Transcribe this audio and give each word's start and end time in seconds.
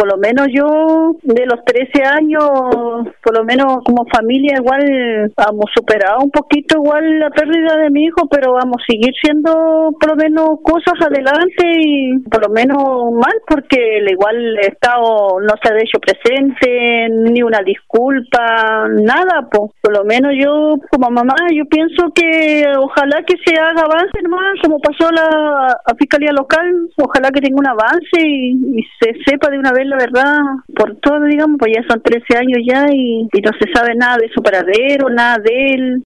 por 0.00 0.08
lo 0.08 0.16
menos 0.16 0.48
yo 0.50 1.14
de 1.22 1.44
los 1.44 1.62
13 1.62 2.02
años, 2.02 2.48
por 3.22 3.36
lo 3.36 3.44
menos 3.44 3.84
como 3.84 4.06
familia 4.06 4.56
igual 4.56 4.80
hemos 4.82 5.70
superado 5.74 6.20
un 6.24 6.30
poquito 6.30 6.78
igual 6.78 7.18
la 7.18 7.28
pérdida 7.28 7.76
de 7.76 7.90
mi 7.90 8.04
hijo, 8.04 8.26
pero 8.30 8.54
vamos 8.54 8.78
a 8.80 8.86
seguir 8.90 9.12
siendo 9.20 9.92
por 10.00 10.08
lo 10.08 10.16
menos 10.16 10.60
cosas 10.62 10.94
adelante 11.04 11.66
y 11.84 12.18
por 12.30 12.48
lo 12.48 12.48
menos 12.48 13.12
mal 13.12 13.34
porque 13.46 13.98
el 13.98 14.10
igual 14.10 14.36
el 14.36 14.58
Estado 14.60 15.38
no 15.38 15.54
se 15.62 15.68
ha 15.70 15.76
hecho 15.76 16.00
presente, 16.00 17.10
ni 17.30 17.42
una 17.42 17.60
disculpa, 17.60 18.88
nada, 18.88 19.50
pues 19.52 19.70
por 19.82 19.98
lo 19.98 20.04
menos 20.04 20.32
yo 20.40 20.76
como 20.90 21.10
mamá 21.10 21.34
yo 21.54 21.66
pienso 21.66 22.08
que 22.14 22.64
ojalá 22.78 23.22
que 23.26 23.36
se 23.44 23.52
haga 23.60 23.82
avance 23.82 24.22
nomás 24.22 24.56
como 24.62 24.80
pasó 24.80 25.10
la 25.12 25.76
fiscalía 25.98 26.32
local, 26.32 26.88
ojalá 26.96 27.30
que 27.30 27.42
tenga 27.42 27.60
un 27.60 27.68
avance 27.68 28.16
y, 28.16 28.80
se 28.98 29.12
sepa 29.26 29.50
de 29.50 29.58
una 29.58 29.72
vez 29.72 29.89
la 29.90 29.96
verdad 29.96 30.38
por 30.74 30.96
todo, 30.96 31.24
digamos, 31.24 31.58
pues 31.58 31.72
ya 31.74 31.82
son 31.88 32.00
13 32.00 32.36
años 32.38 32.58
ya 32.66 32.86
y, 32.92 33.24
no 33.24 33.50
se 33.58 33.72
sabe 33.72 33.94
nada 33.96 34.16
de 34.18 34.30
su 34.34 34.42
paradero, 34.42 35.10
nada 35.10 35.38
de 35.38 35.74
él, 35.74 35.98